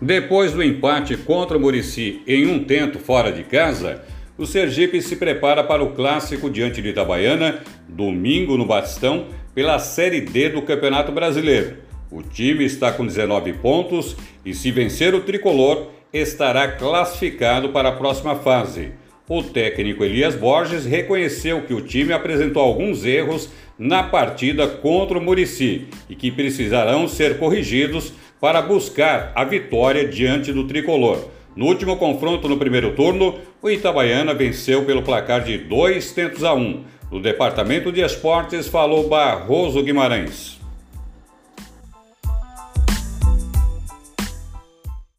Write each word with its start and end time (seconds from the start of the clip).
Depois 0.00 0.52
do 0.52 0.62
empate 0.62 1.16
contra 1.16 1.56
o 1.56 1.60
Murici 1.60 2.20
em 2.26 2.46
um 2.46 2.62
tento 2.62 2.98
fora 2.98 3.32
de 3.32 3.42
casa, 3.42 4.02
o 4.36 4.44
Sergipe 4.44 5.00
se 5.00 5.16
prepara 5.16 5.64
para 5.64 5.82
o 5.82 5.92
clássico 5.92 6.50
diante 6.50 6.82
de 6.82 6.90
Itabaiana, 6.90 7.60
domingo 7.88 8.58
no 8.58 8.66
Batistão, 8.66 9.28
pela 9.54 9.78
Série 9.78 10.20
D 10.20 10.50
do 10.50 10.60
Campeonato 10.60 11.10
Brasileiro. 11.10 11.78
O 12.10 12.22
time 12.22 12.64
está 12.64 12.92
com 12.92 13.06
19 13.06 13.54
pontos 13.54 14.14
e, 14.44 14.52
se 14.52 14.70
vencer 14.70 15.14
o 15.14 15.22
tricolor, 15.22 15.88
estará 16.12 16.68
classificado 16.68 17.70
para 17.70 17.88
a 17.88 17.92
próxima 17.92 18.36
fase. 18.36 18.92
O 19.26 19.42
técnico 19.42 20.04
Elias 20.04 20.34
Borges 20.34 20.84
reconheceu 20.84 21.62
que 21.62 21.72
o 21.72 21.80
time 21.80 22.12
apresentou 22.12 22.62
alguns 22.62 23.04
erros 23.04 23.48
na 23.78 24.02
partida 24.02 24.68
contra 24.68 25.18
o 25.18 25.22
Murici 25.22 25.88
e 26.08 26.14
que 26.14 26.30
precisarão 26.30 27.08
ser 27.08 27.38
corrigidos 27.38 28.12
para 28.40 28.62
buscar 28.62 29.32
a 29.34 29.44
vitória 29.44 30.06
diante 30.06 30.52
do 30.52 30.66
tricolor. 30.66 31.28
No 31.54 31.66
último 31.66 31.96
confronto 31.96 32.48
no 32.48 32.58
primeiro 32.58 32.92
turno, 32.94 33.36
o 33.62 33.70
Itabaiana 33.70 34.34
venceu 34.34 34.84
pelo 34.84 35.02
placar 35.02 35.42
de 35.42 35.56
2 35.56 36.12
tentos 36.12 36.44
a 36.44 36.52
1. 36.52 36.60
Um. 36.60 36.84
No 37.10 37.20
departamento 37.20 37.90
de 37.92 38.00
esportes 38.00 38.66
falou 38.68 39.08
Barroso 39.08 39.82
Guimarães. 39.82 40.60